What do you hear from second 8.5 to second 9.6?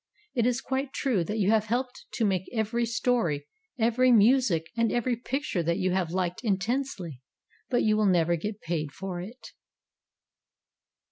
paid for it.